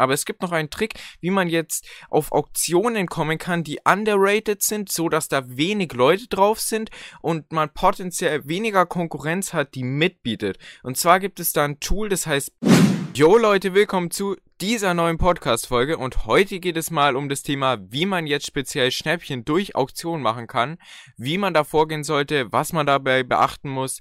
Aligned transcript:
Aber 0.00 0.14
es 0.14 0.24
gibt 0.24 0.42
noch 0.42 0.52
einen 0.52 0.70
Trick, 0.70 0.94
wie 1.20 1.30
man 1.30 1.48
jetzt 1.48 1.86
auf 2.08 2.32
Auktionen 2.32 3.06
kommen 3.06 3.38
kann, 3.38 3.62
die 3.62 3.80
underrated 3.84 4.62
sind, 4.62 4.90
so 4.90 5.08
dass 5.08 5.28
da 5.28 5.42
wenig 5.46 5.92
Leute 5.92 6.26
drauf 6.26 6.58
sind 6.58 6.90
und 7.20 7.52
man 7.52 7.72
potenziell 7.72 8.48
weniger 8.48 8.86
Konkurrenz 8.86 9.52
hat, 9.52 9.74
die 9.74 9.84
mitbietet. 9.84 10.58
Und 10.82 10.96
zwar 10.96 11.20
gibt 11.20 11.38
es 11.38 11.52
da 11.52 11.64
ein 11.64 11.80
Tool, 11.80 12.08
das 12.08 12.26
heißt 12.26 12.52
Yo 13.14 13.36
Leute, 13.36 13.74
willkommen 13.74 14.10
zu 14.10 14.36
dieser 14.60 14.94
neuen 14.94 15.18
Podcast-Folge 15.18 15.98
und 15.98 16.26
heute 16.26 16.60
geht 16.60 16.76
es 16.76 16.90
mal 16.90 17.16
um 17.16 17.28
das 17.28 17.42
Thema, 17.42 17.78
wie 17.90 18.06
man 18.06 18.26
jetzt 18.26 18.46
speziell 18.46 18.90
Schnäppchen 18.90 19.44
durch 19.44 19.74
Auktionen 19.74 20.22
machen 20.22 20.46
kann, 20.46 20.78
wie 21.16 21.36
man 21.36 21.52
da 21.52 21.64
vorgehen 21.64 22.04
sollte, 22.04 22.52
was 22.52 22.72
man 22.72 22.86
dabei 22.86 23.22
beachten 23.22 23.68
muss 23.68 24.00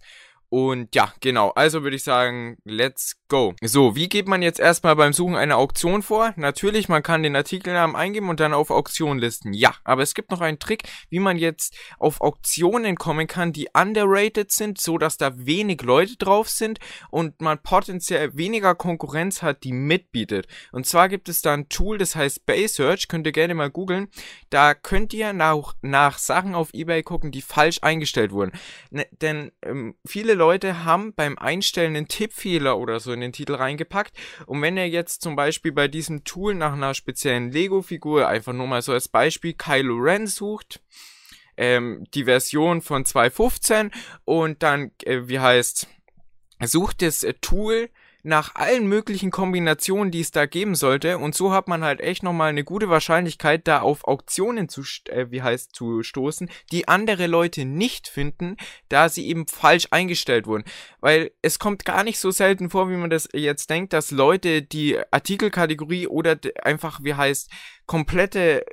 und 0.49 0.95
ja, 0.95 1.13
genau, 1.21 1.49
also 1.49 1.83
würde 1.83 1.95
ich 1.95 2.03
sagen, 2.03 2.57
let's 2.63 3.15
go. 3.27 3.53
So, 3.61 3.95
wie 3.95 4.09
geht 4.09 4.27
man 4.27 4.41
jetzt 4.41 4.59
erstmal 4.59 4.95
beim 4.95 5.13
Suchen 5.13 5.35
einer 5.35 5.57
Auktion 5.57 6.01
vor? 6.01 6.33
Natürlich, 6.37 6.89
man 6.89 7.03
kann 7.03 7.21
den 7.21 7.35
Artikelnamen 7.35 7.95
eingeben 7.95 8.29
und 8.29 8.39
dann 8.39 8.55
auf 8.55 8.71
Auktion 8.71 9.19
listen. 9.19 9.53
Ja, 9.53 9.75
aber 9.83 10.01
es 10.01 10.15
gibt 10.15 10.31
noch 10.31 10.41
einen 10.41 10.57
Trick, 10.57 10.83
wie 11.09 11.19
man 11.19 11.37
jetzt 11.37 11.77
auf 11.99 12.19
Auktionen 12.21 12.95
kommen 12.95 13.27
kann, 13.27 13.53
die 13.53 13.67
underrated 13.73 14.51
sind, 14.51 14.81
so 14.81 14.97
dass 14.97 15.17
da 15.17 15.33
wenig 15.37 15.83
Leute 15.83 16.17
drauf 16.17 16.49
sind 16.49 16.79
und 17.11 17.39
man 17.41 17.61
potenziell 17.61 18.35
weniger 18.35 18.73
Konkurrenz 18.73 19.43
hat, 19.43 19.63
die 19.63 19.71
mitbietet. 19.71 20.47
Und 20.71 20.87
zwar 20.87 21.09
gibt 21.09 21.29
es 21.29 21.43
da 21.43 21.53
ein 21.53 21.69
Tool, 21.69 21.99
das 21.99 22.15
heißt 22.15 22.47
Baysearch, 22.47 23.07
könnt 23.07 23.27
ihr 23.27 23.33
gerne 23.33 23.53
mal 23.53 23.69
googeln. 23.69 24.07
Da 24.49 24.73
könnt 24.73 25.13
ihr 25.13 25.31
nach, 25.33 25.75
nach 25.83 26.17
Sachen 26.17 26.55
auf 26.55 26.73
eBay 26.73 27.03
gucken, 27.03 27.31
die 27.31 27.43
falsch 27.43 27.77
eingestellt 27.83 28.31
wurden. 28.31 28.51
Ne, 28.89 29.05
denn 29.21 29.51
ähm, 29.61 29.93
viele 30.07 30.38
Leute 30.39 30.85
haben 30.85 31.13
beim 31.13 31.37
Einstellen 31.37 31.95
einen 31.95 32.07
Tippfehler 32.07 32.77
oder 32.77 32.99
so 32.99 33.11
in 33.11 33.19
den 33.19 33.33
Titel 33.33 33.55
reingepackt. 33.55 34.17
Und 34.45 34.61
wenn 34.61 34.77
ihr 34.77 34.87
jetzt 34.87 35.21
zum 35.21 35.35
Beispiel 35.35 35.73
bei 35.73 35.87
diesem 35.87 36.23
Tool 36.23 36.55
nach 36.55 36.73
einer 36.73 36.93
speziellen 36.93 37.51
Lego-Figur, 37.51 38.27
einfach 38.27 38.53
nur 38.53 38.65
mal 38.65 38.81
so 38.81 38.93
als 38.93 39.09
Beispiel, 39.09 39.53
Kylo 39.53 39.95
Ren 39.97 40.27
sucht, 40.27 40.81
ähm, 41.57 42.05
die 42.13 42.23
Version 42.23 42.81
von 42.81 43.03
2.15 43.03 43.91
und 44.23 44.63
dann, 44.63 44.91
äh, 45.03 45.27
wie 45.27 45.39
heißt, 45.39 45.87
sucht 46.63 47.01
das 47.01 47.23
äh, 47.23 47.33
Tool 47.41 47.89
nach 48.23 48.55
allen 48.55 48.87
möglichen 48.87 49.31
Kombinationen, 49.31 50.11
die 50.11 50.21
es 50.21 50.31
da 50.31 50.45
geben 50.45 50.75
sollte. 50.75 51.17
Und 51.17 51.35
so 51.35 51.51
hat 51.51 51.67
man 51.67 51.83
halt 51.83 52.01
echt 52.01 52.23
nochmal 52.23 52.49
eine 52.49 52.63
gute 52.63 52.89
Wahrscheinlichkeit, 52.89 53.67
da 53.67 53.81
auf 53.81 54.05
Auktionen 54.07 54.69
zu, 54.69 54.81
äh, 55.09 55.27
wie 55.29 55.41
heißt, 55.41 55.73
zu 55.75 56.03
stoßen, 56.03 56.49
die 56.71 56.87
andere 56.87 57.27
Leute 57.27 57.65
nicht 57.65 58.07
finden, 58.07 58.57
da 58.89 59.09
sie 59.09 59.27
eben 59.27 59.47
falsch 59.47 59.87
eingestellt 59.91 60.47
wurden. 60.47 60.65
Weil 60.99 61.31
es 61.41 61.59
kommt 61.59 61.85
gar 61.85 62.03
nicht 62.03 62.19
so 62.19 62.31
selten 62.31 62.69
vor, 62.69 62.89
wie 62.89 62.97
man 62.97 63.09
das 63.09 63.29
jetzt 63.33 63.69
denkt, 63.69 63.93
dass 63.93 64.11
Leute 64.11 64.61
die 64.61 64.97
Artikelkategorie 65.11 66.07
oder 66.07 66.37
einfach, 66.63 67.03
wie 67.03 67.13
heißt, 67.13 67.49
komplette 67.85 68.65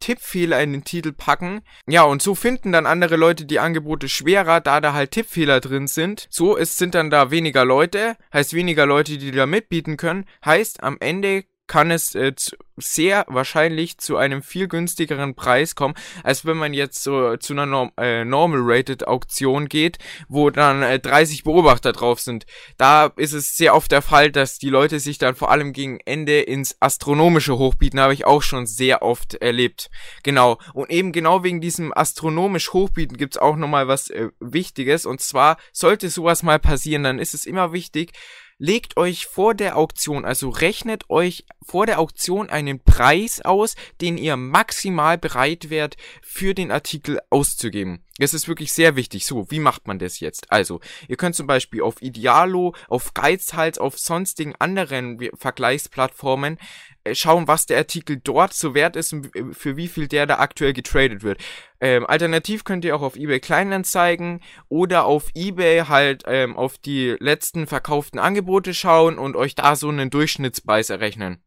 Tippfehler 0.00 0.62
in 0.62 0.72
den 0.72 0.84
Titel 0.84 1.12
packen. 1.12 1.62
Ja, 1.88 2.02
und 2.02 2.22
so 2.22 2.34
finden 2.34 2.72
dann 2.72 2.86
andere 2.86 3.16
Leute 3.16 3.44
die 3.44 3.58
Angebote 3.58 4.08
schwerer, 4.08 4.60
da 4.60 4.80
da 4.80 4.92
halt 4.92 5.12
Tippfehler 5.12 5.60
drin 5.60 5.86
sind. 5.86 6.26
So, 6.30 6.56
es 6.56 6.76
sind 6.76 6.94
dann 6.94 7.10
da 7.10 7.30
weniger 7.30 7.64
Leute, 7.64 8.16
heißt 8.32 8.54
weniger 8.54 8.86
Leute, 8.86 9.18
die 9.18 9.30
da 9.30 9.46
mitbieten 9.46 9.96
können, 9.96 10.24
heißt 10.44 10.82
am 10.82 10.96
Ende 11.00 11.44
kann 11.66 11.90
es 11.90 12.14
äh, 12.14 12.32
sehr 12.76 13.24
wahrscheinlich 13.28 13.98
zu 13.98 14.16
einem 14.16 14.42
viel 14.42 14.68
günstigeren 14.68 15.34
Preis 15.34 15.74
kommen, 15.74 15.94
als 16.22 16.44
wenn 16.44 16.56
man 16.56 16.74
jetzt 16.74 17.02
so 17.02 17.36
zu 17.36 17.52
einer 17.52 17.66
Norm 17.66 17.92
äh, 17.98 18.24
Normal 18.24 18.60
Rated 18.62 19.06
Auktion 19.06 19.68
geht, 19.68 19.98
wo 20.28 20.50
dann 20.50 20.82
äh, 20.82 20.98
30 20.98 21.44
Beobachter 21.44 21.92
drauf 21.92 22.20
sind. 22.20 22.46
Da 22.76 23.12
ist 23.16 23.32
es 23.32 23.56
sehr 23.56 23.74
oft 23.74 23.90
der 23.92 24.02
Fall, 24.02 24.30
dass 24.30 24.58
die 24.58 24.70
Leute 24.70 25.00
sich 25.00 25.18
dann 25.18 25.34
vor 25.34 25.50
allem 25.50 25.72
gegen 25.72 25.98
Ende 26.04 26.40
ins 26.40 26.76
astronomische 26.80 27.58
hochbieten, 27.58 28.00
habe 28.00 28.14
ich 28.14 28.26
auch 28.26 28.42
schon 28.42 28.66
sehr 28.66 29.02
oft 29.02 29.34
erlebt. 29.34 29.90
Genau. 30.22 30.58
Und 30.74 30.90
eben 30.90 31.12
genau 31.12 31.42
wegen 31.42 31.60
diesem 31.60 31.92
astronomisch 31.96 32.72
hochbieten 32.72 33.16
gibt's 33.16 33.38
auch 33.38 33.56
nochmal 33.56 33.88
was 33.88 34.10
äh, 34.10 34.28
Wichtiges. 34.40 35.06
Und 35.06 35.20
zwar 35.20 35.56
sollte 35.72 36.10
sowas 36.10 36.42
mal 36.42 36.58
passieren, 36.58 37.02
dann 37.02 37.18
ist 37.18 37.34
es 37.34 37.46
immer 37.46 37.72
wichtig, 37.72 38.12
legt 38.58 38.96
euch 38.96 39.26
vor 39.26 39.54
der 39.54 39.76
Auktion, 39.76 40.24
also 40.24 40.48
rechnet 40.48 41.10
euch 41.10 41.44
vor 41.64 41.86
der 41.86 41.98
Auktion 41.98 42.48
einen 42.48 42.82
Preis 42.82 43.40
aus, 43.40 43.74
den 44.00 44.16
ihr 44.16 44.36
maximal 44.36 45.18
bereit 45.18 45.70
wärt, 45.70 45.96
für 46.22 46.54
den 46.54 46.70
Artikel 46.70 47.20
auszugeben. 47.30 48.05
Das 48.18 48.32
ist 48.32 48.48
wirklich 48.48 48.72
sehr 48.72 48.96
wichtig. 48.96 49.26
So, 49.26 49.50
wie 49.50 49.58
macht 49.58 49.86
man 49.86 49.98
das 49.98 50.20
jetzt? 50.20 50.50
Also, 50.50 50.80
ihr 51.06 51.16
könnt 51.16 51.34
zum 51.34 51.46
Beispiel 51.46 51.82
auf 51.82 52.00
Idealo, 52.00 52.74
auf 52.88 53.12
Geizhals, 53.12 53.78
auf 53.78 53.98
sonstigen 53.98 54.54
anderen 54.58 55.18
Vergleichsplattformen 55.34 56.58
äh, 57.04 57.14
schauen, 57.14 57.46
was 57.46 57.66
der 57.66 57.76
Artikel 57.76 58.18
dort 58.22 58.54
so 58.54 58.74
wert 58.74 58.96
ist 58.96 59.12
und 59.12 59.30
für 59.52 59.76
wie 59.76 59.88
viel 59.88 60.08
der 60.08 60.26
da 60.26 60.38
aktuell 60.38 60.72
getradet 60.72 61.22
wird. 61.22 61.42
Ähm, 61.78 62.06
alternativ 62.06 62.64
könnt 62.64 62.86
ihr 62.86 62.96
auch 62.96 63.02
auf 63.02 63.16
eBay 63.16 63.38
Kleinanzeigen 63.38 64.42
oder 64.68 65.04
auf 65.04 65.28
eBay 65.34 65.84
halt 65.86 66.22
ähm, 66.26 66.56
auf 66.56 66.78
die 66.78 67.16
letzten 67.20 67.66
verkauften 67.66 68.18
Angebote 68.18 68.72
schauen 68.72 69.18
und 69.18 69.36
euch 69.36 69.54
da 69.54 69.76
so 69.76 69.90
einen 69.90 70.08
Durchschnittspreis 70.08 70.88
errechnen. 70.88 71.42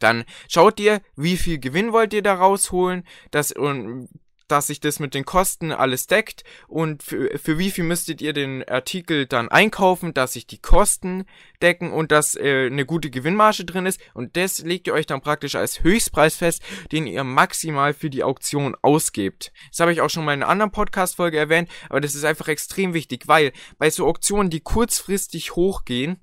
Dann 0.00 0.24
schaut 0.48 0.80
ihr, 0.80 1.00
wie 1.14 1.36
viel 1.36 1.60
Gewinn 1.60 1.92
wollt 1.92 2.12
ihr 2.12 2.22
da 2.22 2.34
rausholen, 2.34 3.04
das 3.30 3.52
und 3.52 4.08
dass 4.48 4.68
sich 4.68 4.80
das 4.80 5.00
mit 5.00 5.14
den 5.14 5.24
Kosten 5.24 5.72
alles 5.72 6.06
deckt 6.06 6.44
und 6.68 7.02
für, 7.02 7.38
für 7.38 7.58
wie 7.58 7.70
viel 7.70 7.84
müsstet 7.84 8.20
ihr 8.20 8.32
den 8.32 8.66
Artikel 8.68 9.26
dann 9.26 9.48
einkaufen, 9.48 10.14
dass 10.14 10.34
sich 10.34 10.46
die 10.46 10.58
Kosten 10.58 11.24
decken 11.62 11.92
und 11.92 12.12
dass 12.12 12.34
äh, 12.34 12.66
eine 12.66 12.84
gute 12.84 13.10
Gewinnmarge 13.10 13.64
drin 13.64 13.86
ist 13.86 14.00
und 14.14 14.36
das 14.36 14.58
legt 14.60 14.86
ihr 14.86 14.94
euch 14.94 15.06
dann 15.06 15.20
praktisch 15.20 15.54
als 15.54 15.82
Höchstpreis 15.82 16.36
fest, 16.36 16.62
den 16.92 17.06
ihr 17.06 17.24
maximal 17.24 17.94
für 17.94 18.10
die 18.10 18.22
Auktion 18.22 18.76
ausgebt. 18.82 19.52
Das 19.70 19.80
habe 19.80 19.92
ich 19.92 20.00
auch 20.00 20.10
schon 20.10 20.24
mal 20.24 20.34
in 20.34 20.42
einer 20.42 20.50
anderen 20.50 20.72
Podcast-Folge 20.72 21.38
erwähnt, 21.38 21.68
aber 21.88 22.00
das 22.00 22.14
ist 22.14 22.24
einfach 22.24 22.48
extrem 22.48 22.94
wichtig, 22.94 23.28
weil 23.28 23.52
bei 23.78 23.90
so 23.90 24.06
Auktionen, 24.06 24.50
die 24.50 24.60
kurzfristig 24.60 25.56
hochgehen, 25.56 26.20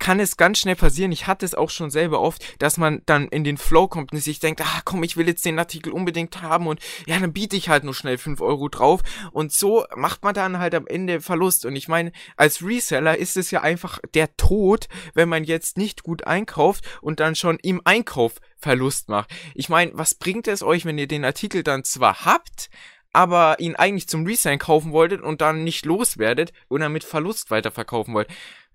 kann 0.00 0.18
es 0.18 0.36
ganz 0.36 0.58
schnell 0.58 0.74
passieren, 0.74 1.12
ich 1.12 1.28
hatte 1.28 1.46
es 1.46 1.54
auch 1.54 1.70
schon 1.70 1.90
selber 1.90 2.20
oft, 2.20 2.60
dass 2.60 2.78
man 2.78 3.02
dann 3.06 3.28
in 3.28 3.44
den 3.44 3.58
Flow 3.58 3.86
kommt 3.86 4.12
und 4.12 4.18
sich 4.18 4.40
denkt, 4.40 4.62
ah 4.62 4.80
komm, 4.84 5.04
ich 5.04 5.16
will 5.16 5.28
jetzt 5.28 5.44
den 5.44 5.58
Artikel 5.58 5.92
unbedingt 5.92 6.42
haben 6.42 6.66
und 6.66 6.80
ja, 7.06 7.18
dann 7.20 7.32
biete 7.32 7.56
ich 7.56 7.68
halt 7.68 7.84
nur 7.84 7.94
schnell 7.94 8.18
fünf 8.18 8.40
Euro 8.40 8.68
drauf. 8.68 9.02
Und 9.30 9.52
so 9.52 9.84
macht 9.94 10.24
man 10.24 10.34
dann 10.34 10.58
halt 10.58 10.74
am 10.74 10.86
Ende 10.86 11.20
Verlust. 11.20 11.66
Und 11.66 11.76
ich 11.76 11.86
meine, 11.86 12.12
als 12.36 12.64
Reseller 12.64 13.18
ist 13.18 13.36
es 13.36 13.50
ja 13.50 13.60
einfach 13.60 13.98
der 14.14 14.36
Tod, 14.36 14.88
wenn 15.14 15.28
man 15.28 15.44
jetzt 15.44 15.76
nicht 15.76 16.02
gut 16.02 16.26
einkauft 16.26 16.84
und 17.02 17.20
dann 17.20 17.36
schon 17.36 17.58
im 17.62 17.82
Einkauf 17.84 18.40
Verlust 18.56 19.08
macht. 19.08 19.30
Ich 19.54 19.68
meine, 19.68 19.92
was 19.94 20.14
bringt 20.14 20.48
es 20.48 20.62
euch, 20.62 20.84
wenn 20.86 20.98
ihr 20.98 21.08
den 21.08 21.24
Artikel 21.24 21.62
dann 21.62 21.84
zwar 21.84 22.24
habt, 22.24 22.70
aber 23.12 23.58
ihn 23.60 23.76
eigentlich 23.76 24.08
zum 24.08 24.24
Resell 24.24 24.56
kaufen 24.56 24.92
wolltet 24.92 25.20
und 25.20 25.40
dann 25.40 25.64
nicht 25.64 25.84
loswerdet 25.84 26.52
und 26.68 26.80
dann 26.80 26.92
mit 26.92 27.04
Verlust 27.04 27.50
weiterverkaufen 27.50 28.14
wollt 28.14 28.28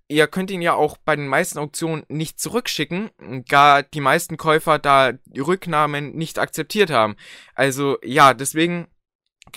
ihr 0.08 0.28
könnt 0.28 0.52
ihn 0.52 0.62
ja 0.62 0.74
auch 0.74 0.98
bei 0.98 1.16
den 1.16 1.28
meisten 1.28 1.60
Auktionen 1.60 2.04
nicht 2.08 2.40
zurückschicken, 2.40 3.10
gar 3.48 3.84
die 3.84 4.02
meisten 4.02 4.38
Käufer 4.38 4.80
da 4.80 5.14
Rücknahmen 5.36 6.16
nicht 6.16 6.40
akzeptiert 6.40 6.92
haben. 6.92 7.16
Also 7.54 7.98
ja, 8.04 8.34
deswegen 8.34 8.88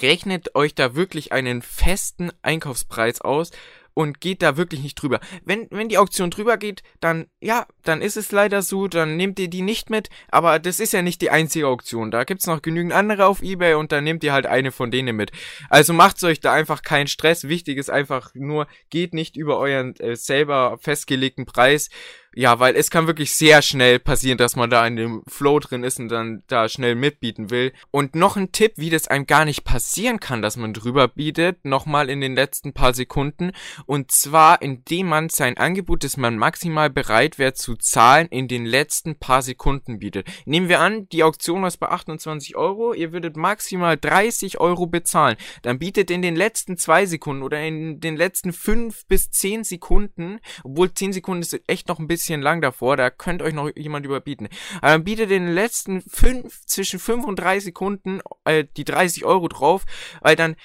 rechnet 0.00 0.54
euch 0.54 0.74
da 0.74 0.94
wirklich 0.94 1.32
einen 1.32 1.62
festen 1.62 2.30
Einkaufspreis 2.42 3.20
aus 3.20 3.50
und 3.98 4.20
geht 4.20 4.42
da 4.42 4.56
wirklich 4.56 4.80
nicht 4.80 4.94
drüber. 4.94 5.18
Wenn, 5.44 5.66
wenn 5.72 5.88
die 5.88 5.98
Auktion 5.98 6.30
drüber 6.30 6.56
geht, 6.56 6.84
dann, 7.00 7.26
ja, 7.40 7.66
dann 7.82 8.00
ist 8.00 8.16
es 8.16 8.30
leider 8.30 8.62
so, 8.62 8.86
dann 8.86 9.16
nehmt 9.16 9.40
ihr 9.40 9.48
die 9.48 9.60
nicht 9.60 9.90
mit, 9.90 10.08
aber 10.28 10.60
das 10.60 10.78
ist 10.78 10.92
ja 10.92 11.02
nicht 11.02 11.20
die 11.20 11.30
einzige 11.30 11.66
Auktion. 11.66 12.12
Da 12.12 12.22
gibt's 12.22 12.46
noch 12.46 12.62
genügend 12.62 12.92
andere 12.92 13.26
auf 13.26 13.42
Ebay 13.42 13.74
und 13.74 13.90
dann 13.90 14.04
nehmt 14.04 14.22
ihr 14.22 14.32
halt 14.32 14.46
eine 14.46 14.70
von 14.70 14.92
denen 14.92 15.16
mit. 15.16 15.32
Also 15.68 15.94
macht 15.94 16.22
euch 16.22 16.38
da 16.38 16.52
einfach 16.52 16.82
keinen 16.82 17.08
Stress. 17.08 17.48
Wichtig 17.48 17.76
ist 17.76 17.90
einfach 17.90 18.30
nur, 18.34 18.68
geht 18.88 19.14
nicht 19.14 19.36
über 19.36 19.58
euren 19.58 19.96
äh, 19.96 20.14
selber 20.14 20.78
festgelegten 20.80 21.44
Preis 21.44 21.90
ja, 22.34 22.60
weil 22.60 22.76
es 22.76 22.90
kann 22.90 23.06
wirklich 23.06 23.34
sehr 23.34 23.62
schnell 23.62 23.98
passieren, 23.98 24.38
dass 24.38 24.54
man 24.54 24.68
da 24.68 24.86
in 24.86 24.96
dem 24.96 25.22
Flow 25.26 25.58
drin 25.58 25.82
ist 25.82 25.98
und 25.98 26.08
dann 26.08 26.42
da 26.46 26.68
schnell 26.68 26.94
mitbieten 26.94 27.50
will. 27.50 27.72
Und 27.90 28.14
noch 28.14 28.36
ein 28.36 28.52
Tipp, 28.52 28.72
wie 28.76 28.90
das 28.90 29.08
einem 29.08 29.26
gar 29.26 29.44
nicht 29.44 29.64
passieren 29.64 30.20
kann, 30.20 30.42
dass 30.42 30.56
man 30.56 30.74
drüber 30.74 31.08
bietet, 31.08 31.64
nochmal 31.64 32.10
in 32.10 32.20
den 32.20 32.34
letzten 32.34 32.74
paar 32.74 32.92
Sekunden. 32.92 33.52
Und 33.86 34.12
zwar, 34.12 34.60
indem 34.60 35.08
man 35.08 35.30
sein 35.30 35.56
Angebot, 35.56 36.04
das 36.04 36.16
man 36.16 36.36
maximal 36.36 36.90
bereit 36.90 37.38
wäre 37.38 37.54
zu 37.54 37.76
zahlen, 37.76 38.28
in 38.28 38.46
den 38.46 38.66
letzten 38.66 39.18
paar 39.18 39.42
Sekunden 39.42 39.98
bietet. 39.98 40.28
Nehmen 40.44 40.68
wir 40.68 40.80
an, 40.80 41.08
die 41.08 41.24
Auktion 41.24 41.64
ist 41.64 41.78
bei 41.78 41.88
28 41.88 42.56
Euro, 42.56 42.92
ihr 42.92 43.12
würdet 43.12 43.36
maximal 43.36 43.96
30 43.96 44.60
Euro 44.60 44.86
bezahlen. 44.86 45.36
Dann 45.62 45.78
bietet 45.78 46.10
in 46.10 46.22
den 46.22 46.36
letzten 46.36 46.76
zwei 46.76 47.06
Sekunden 47.06 47.42
oder 47.42 47.60
in 47.60 48.00
den 48.00 48.16
letzten 48.16 48.52
fünf 48.52 49.06
bis 49.06 49.30
zehn 49.30 49.64
Sekunden, 49.64 50.40
obwohl 50.62 50.92
zehn 50.92 51.12
Sekunden 51.12 51.42
ist 51.42 51.58
echt 51.66 51.88
noch 51.88 51.98
ein 51.98 52.06
bisschen 52.06 52.17
bisschen 52.18 52.42
lang 52.42 52.60
davor, 52.60 52.96
da 52.96 53.10
könnte 53.10 53.44
euch 53.44 53.54
noch 53.54 53.70
jemand 53.76 54.04
überbieten. 54.04 54.48
Aber 54.78 54.92
dann 54.92 55.04
bietet 55.04 55.30
in 55.30 55.46
den 55.46 55.54
letzten 55.54 56.02
fünf, 56.02 56.66
zwischen 56.66 56.98
5 56.98 57.24
und 57.24 57.36
3 57.36 57.60
Sekunden 57.60 58.20
äh, 58.44 58.64
die 58.76 58.84
30 58.84 59.24
Euro 59.24 59.46
drauf, 59.46 59.84
weil 60.20 60.34
dann, 60.34 60.56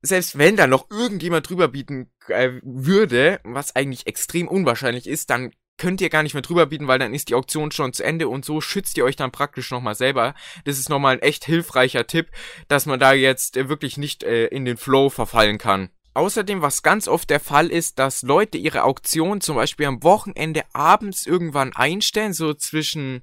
selbst 0.00 0.38
wenn 0.38 0.56
da 0.56 0.66
noch 0.66 0.90
irgendjemand 0.90 1.48
drüber 1.48 1.68
bieten 1.68 2.10
äh, 2.28 2.52
würde, 2.62 3.40
was 3.44 3.76
eigentlich 3.76 4.06
extrem 4.06 4.48
unwahrscheinlich 4.48 5.06
ist, 5.06 5.28
dann 5.28 5.52
könnt 5.76 6.00
ihr 6.00 6.08
gar 6.08 6.22
nicht 6.22 6.32
mehr 6.32 6.42
drüber 6.42 6.64
bieten, 6.64 6.88
weil 6.88 6.98
dann 6.98 7.12
ist 7.12 7.28
die 7.28 7.34
Auktion 7.34 7.70
schon 7.70 7.92
zu 7.92 8.02
Ende 8.02 8.28
und 8.28 8.46
so 8.46 8.62
schützt 8.62 8.96
ihr 8.96 9.04
euch 9.04 9.16
dann 9.16 9.30
praktisch 9.32 9.70
nochmal 9.70 9.94
selber. 9.94 10.34
Das 10.64 10.78
ist 10.78 10.88
nochmal 10.88 11.16
ein 11.16 11.22
echt 11.22 11.44
hilfreicher 11.44 12.06
Tipp, 12.06 12.30
dass 12.68 12.86
man 12.86 12.98
da 12.98 13.12
jetzt 13.12 13.58
äh, 13.58 13.68
wirklich 13.68 13.98
nicht 13.98 14.22
äh, 14.22 14.46
in 14.46 14.64
den 14.64 14.78
Flow 14.78 15.10
verfallen 15.10 15.58
kann. 15.58 15.90
Außerdem, 16.16 16.62
was 16.62 16.82
ganz 16.82 17.08
oft 17.08 17.28
der 17.28 17.40
Fall 17.40 17.66
ist, 17.66 17.98
dass 17.98 18.22
Leute 18.22 18.56
ihre 18.56 18.84
Auktion 18.84 19.42
zum 19.42 19.56
Beispiel 19.56 19.84
am 19.84 20.02
Wochenende 20.02 20.62
abends 20.72 21.26
irgendwann 21.26 21.76
einstellen, 21.76 22.32
so 22.32 22.54
zwischen, 22.54 23.22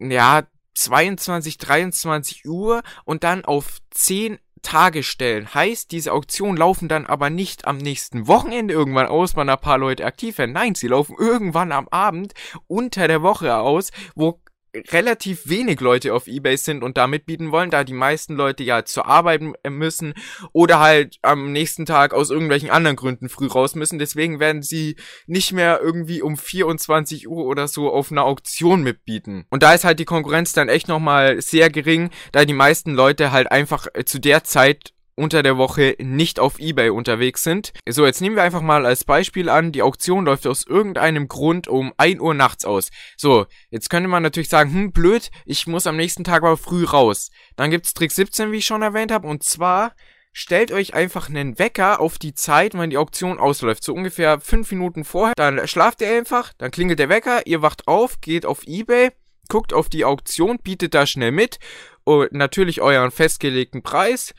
ja, 0.00 0.42
22, 0.74 1.58
23 1.58 2.44
Uhr 2.46 2.82
und 3.04 3.22
dann 3.22 3.44
auf 3.44 3.78
10 3.90 4.38
Tage 4.62 5.04
stellen. 5.04 5.54
Heißt, 5.54 5.92
diese 5.92 6.12
Auktionen 6.12 6.56
laufen 6.56 6.88
dann 6.88 7.06
aber 7.06 7.30
nicht 7.30 7.66
am 7.68 7.78
nächsten 7.78 8.26
Wochenende 8.26 8.74
irgendwann 8.74 9.06
aus, 9.06 9.36
wenn 9.36 9.48
ein 9.48 9.60
paar 9.60 9.78
Leute 9.78 10.04
aktiv 10.04 10.38
werden. 10.38 10.52
Nein, 10.52 10.74
sie 10.74 10.88
laufen 10.88 11.14
irgendwann 11.16 11.70
am 11.70 11.86
Abend 11.88 12.34
unter 12.66 13.06
der 13.06 13.22
Woche 13.22 13.56
aus, 13.56 13.92
wo 14.16 14.40
relativ 14.74 15.48
wenig 15.48 15.80
Leute 15.80 16.14
auf 16.14 16.26
Ebay 16.26 16.56
sind 16.56 16.82
und 16.82 16.96
da 16.96 17.06
mitbieten 17.06 17.52
wollen, 17.52 17.70
da 17.70 17.84
die 17.84 17.94
meisten 17.94 18.34
Leute 18.34 18.62
ja 18.62 18.84
zur 18.84 19.06
Arbeit 19.06 19.42
müssen 19.68 20.14
oder 20.52 20.80
halt 20.80 21.18
am 21.22 21.52
nächsten 21.52 21.86
Tag 21.86 22.12
aus 22.12 22.30
irgendwelchen 22.30 22.70
anderen 22.70 22.96
Gründen 22.96 23.28
früh 23.28 23.46
raus 23.46 23.74
müssen. 23.74 23.98
Deswegen 23.98 24.40
werden 24.40 24.62
sie 24.62 24.96
nicht 25.26 25.52
mehr 25.52 25.80
irgendwie 25.82 26.22
um 26.22 26.36
24 26.36 27.28
Uhr 27.28 27.46
oder 27.46 27.68
so 27.68 27.90
auf 27.90 28.12
einer 28.12 28.24
Auktion 28.24 28.82
mitbieten. 28.82 29.46
Und 29.50 29.62
da 29.62 29.74
ist 29.74 29.84
halt 29.84 29.98
die 29.98 30.04
Konkurrenz 30.04 30.52
dann 30.52 30.68
echt 30.68 30.88
nochmal 30.88 31.40
sehr 31.40 31.70
gering, 31.70 32.10
da 32.32 32.44
die 32.44 32.52
meisten 32.52 32.94
Leute 32.94 33.32
halt 33.32 33.50
einfach 33.50 33.86
zu 34.04 34.18
der 34.18 34.44
Zeit 34.44 34.92
unter 35.18 35.42
der 35.42 35.58
Woche 35.58 35.96
nicht 35.98 36.40
auf 36.40 36.58
eBay 36.58 36.90
unterwegs 36.90 37.42
sind. 37.42 37.72
So, 37.88 38.06
jetzt 38.06 38.20
nehmen 38.20 38.36
wir 38.36 38.42
einfach 38.42 38.62
mal 38.62 38.86
als 38.86 39.04
Beispiel 39.04 39.48
an, 39.48 39.72
die 39.72 39.82
Auktion 39.82 40.24
läuft 40.24 40.46
aus 40.46 40.66
irgendeinem 40.66 41.28
Grund 41.28 41.68
um 41.68 41.92
1 41.96 42.20
Uhr 42.20 42.34
nachts 42.34 42.64
aus. 42.64 42.90
So, 43.16 43.46
jetzt 43.70 43.90
könnte 43.90 44.08
man 44.08 44.22
natürlich 44.22 44.48
sagen, 44.48 44.72
hm, 44.72 44.92
blöd, 44.92 45.30
ich 45.44 45.66
muss 45.66 45.86
am 45.86 45.96
nächsten 45.96 46.24
Tag 46.24 46.42
aber 46.42 46.56
früh 46.56 46.84
raus. 46.84 47.30
Dann 47.56 47.70
gibt's 47.70 47.94
Trick 47.94 48.12
17, 48.12 48.52
wie 48.52 48.58
ich 48.58 48.66
schon 48.66 48.82
erwähnt 48.82 49.12
habe, 49.12 49.26
und 49.26 49.42
zwar 49.42 49.92
stellt 50.32 50.70
euch 50.70 50.94
einfach 50.94 51.28
einen 51.28 51.58
Wecker 51.58 52.00
auf 52.00 52.18
die 52.18 52.34
Zeit, 52.34 52.74
wenn 52.74 52.90
die 52.90 52.98
Auktion 52.98 53.40
ausläuft. 53.40 53.82
So 53.82 53.94
ungefähr 53.94 54.40
5 54.40 54.70
Minuten 54.70 55.04
vorher. 55.04 55.34
Dann 55.36 55.66
schlaft 55.66 56.00
ihr 56.00 56.10
einfach, 56.10 56.52
dann 56.58 56.70
klingelt 56.70 57.00
der 57.00 57.08
Wecker, 57.08 57.46
ihr 57.46 57.60
wacht 57.60 57.88
auf, 57.88 58.20
geht 58.20 58.46
auf 58.46 58.62
eBay, 58.66 59.10
guckt 59.48 59.72
auf 59.72 59.88
die 59.88 60.04
Auktion, 60.04 60.58
bietet 60.58 60.94
da 60.94 61.06
schnell 61.06 61.32
mit 61.32 61.58
und 62.04 62.32
natürlich 62.32 62.80
euren 62.80 63.10
festgelegten 63.10 63.82
Preis 63.82 64.32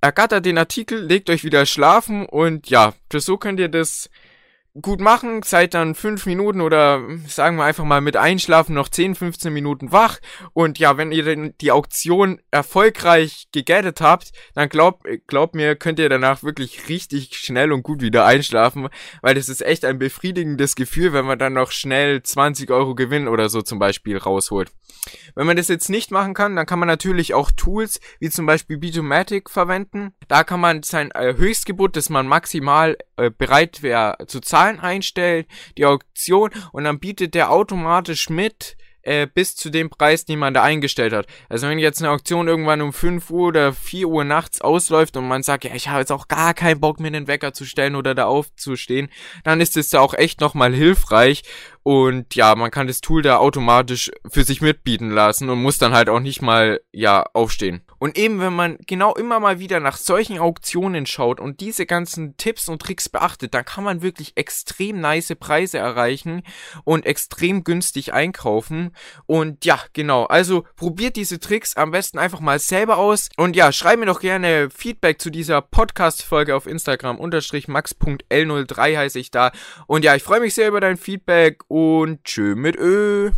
ergattert 0.00 0.46
den 0.46 0.58
Artikel, 0.58 1.04
legt 1.04 1.30
euch 1.30 1.44
wieder 1.44 1.66
schlafen 1.66 2.26
und 2.26 2.70
ja, 2.70 2.94
so 3.12 3.36
könnt 3.36 3.60
ihr 3.60 3.68
das 3.68 4.08
gut 4.82 5.00
machen, 5.00 5.42
seid 5.42 5.74
dann 5.74 5.94
fünf 5.94 6.26
Minuten 6.26 6.60
oder 6.60 7.02
sagen 7.26 7.56
wir 7.56 7.64
einfach 7.64 7.84
mal 7.84 8.00
mit 8.00 8.16
Einschlafen 8.16 8.74
noch 8.74 8.88
10, 8.88 9.14
15 9.14 9.52
Minuten 9.52 9.92
wach 9.92 10.18
und 10.52 10.78
ja, 10.78 10.96
wenn 10.96 11.12
ihr 11.12 11.24
denn 11.24 11.54
die 11.60 11.72
Auktion 11.72 12.40
erfolgreich 12.50 13.48
gegettet 13.52 14.00
habt, 14.00 14.32
dann 14.54 14.68
glaubt 14.68 15.06
glaubt 15.26 15.54
mir, 15.54 15.76
könnt 15.76 15.98
ihr 15.98 16.08
danach 16.08 16.42
wirklich 16.42 16.88
richtig 16.88 17.36
schnell 17.36 17.72
und 17.72 17.82
gut 17.82 18.00
wieder 18.00 18.26
einschlafen, 18.26 18.88
weil 19.22 19.34
das 19.34 19.48
ist 19.48 19.62
echt 19.62 19.84
ein 19.84 19.98
befriedigendes 19.98 20.74
Gefühl, 20.74 21.12
wenn 21.12 21.24
man 21.24 21.38
dann 21.38 21.54
noch 21.54 21.70
schnell 21.70 22.22
20 22.22 22.70
Euro 22.70 22.94
Gewinn 22.94 23.28
oder 23.28 23.48
so 23.48 23.62
zum 23.62 23.78
Beispiel 23.78 24.16
rausholt. 24.16 24.70
Wenn 25.34 25.46
man 25.46 25.56
das 25.56 25.68
jetzt 25.68 25.88
nicht 25.88 26.10
machen 26.10 26.34
kann, 26.34 26.56
dann 26.56 26.66
kann 26.66 26.78
man 26.78 26.88
natürlich 26.88 27.34
auch 27.34 27.50
Tools 27.50 28.00
wie 28.18 28.30
zum 28.30 28.46
Beispiel 28.46 28.78
Bitomatic 28.78 29.48
verwenden. 29.48 30.12
Da 30.28 30.44
kann 30.44 30.60
man 30.60 30.82
sein 30.82 31.10
äh, 31.12 31.34
Höchstgebot, 31.36 31.96
das 31.96 32.10
man 32.10 32.26
maximal 32.26 32.96
äh, 33.16 33.30
bereit 33.30 33.82
wäre 33.82 34.16
zu 34.26 34.40
zahlen, 34.40 34.69
einstellen, 34.78 35.46
die 35.76 35.86
Auktion 35.86 36.50
und 36.72 36.84
dann 36.84 37.00
bietet 37.00 37.34
der 37.34 37.50
automatisch 37.50 38.30
mit 38.30 38.76
äh, 39.02 39.26
bis 39.26 39.56
zu 39.56 39.70
dem 39.70 39.90
Preis, 39.90 40.24
den 40.24 40.38
man 40.38 40.54
da 40.54 40.62
eingestellt 40.62 41.12
hat. 41.12 41.26
Also 41.48 41.68
wenn 41.68 41.78
jetzt 41.78 42.00
eine 42.00 42.10
Auktion 42.10 42.48
irgendwann 42.48 42.82
um 42.82 42.92
5 42.92 43.30
Uhr 43.30 43.48
oder 43.48 43.72
4 43.72 44.06
Uhr 44.08 44.24
nachts 44.24 44.60
ausläuft 44.60 45.16
und 45.16 45.26
man 45.26 45.42
sagt, 45.42 45.64
ja, 45.64 45.74
ich 45.74 45.88
habe 45.88 46.00
jetzt 46.00 46.12
auch 46.12 46.28
gar 46.28 46.54
keinen 46.54 46.80
Bock, 46.80 47.00
mir 47.00 47.10
den 47.10 47.26
Wecker 47.26 47.52
zu 47.52 47.64
stellen 47.64 47.96
oder 47.96 48.14
da 48.14 48.26
aufzustehen, 48.26 49.08
dann 49.44 49.60
ist 49.60 49.76
es 49.76 49.90
da 49.90 50.00
auch 50.00 50.14
echt 50.14 50.40
nochmal 50.40 50.74
hilfreich 50.74 51.42
und 51.82 52.34
ja, 52.34 52.54
man 52.54 52.70
kann 52.70 52.86
das 52.86 53.00
Tool 53.00 53.22
da 53.22 53.38
automatisch 53.38 54.10
für 54.28 54.44
sich 54.44 54.60
mitbieten 54.60 55.10
lassen 55.10 55.48
und 55.48 55.62
muss 55.62 55.78
dann 55.78 55.94
halt 55.94 56.08
auch 56.08 56.20
nicht 56.20 56.42
mal, 56.42 56.80
ja, 56.92 57.24
aufstehen. 57.32 57.82
Und 58.00 58.16
eben, 58.16 58.40
wenn 58.40 58.54
man 58.54 58.78
genau 58.86 59.14
immer 59.14 59.38
mal 59.40 59.60
wieder 59.60 59.78
nach 59.78 59.98
solchen 59.98 60.38
Auktionen 60.38 61.04
schaut 61.04 61.38
und 61.38 61.60
diese 61.60 61.84
ganzen 61.84 62.36
Tipps 62.38 62.68
und 62.68 62.80
Tricks 62.80 63.10
beachtet, 63.10 63.52
dann 63.52 63.64
kann 63.64 63.84
man 63.84 64.00
wirklich 64.00 64.32
extrem 64.36 65.00
nice 65.00 65.34
Preise 65.38 65.78
erreichen 65.78 66.42
und 66.84 67.04
extrem 67.04 67.62
günstig 67.62 68.14
einkaufen. 68.14 68.96
Und 69.26 69.66
ja, 69.66 69.78
genau. 69.92 70.24
Also 70.24 70.64
probiert 70.76 71.16
diese 71.16 71.38
Tricks 71.40 71.76
am 71.76 71.90
besten 71.90 72.18
einfach 72.18 72.40
mal 72.40 72.58
selber 72.58 72.96
aus. 72.96 73.28
Und 73.36 73.54
ja, 73.54 73.70
schreib 73.70 73.98
mir 73.98 74.06
doch 74.06 74.20
gerne 74.20 74.70
Feedback 74.70 75.20
zu 75.20 75.28
dieser 75.28 75.60
Podcast-Folge 75.60 76.56
auf 76.56 76.66
Instagram. 76.66 77.18
Unterstrich 77.18 77.68
max.l03 77.68 78.96
heiße 78.96 79.18
ich 79.18 79.30
da. 79.30 79.52
Und 79.86 80.04
ja, 80.06 80.14
ich 80.16 80.22
freue 80.22 80.40
mich 80.40 80.54
sehr 80.54 80.68
über 80.68 80.80
dein 80.80 80.96
Feedback 80.96 81.60
und 81.68 82.24
tschö 82.24 82.54
mit 82.54 82.76
Ö. 82.76 83.30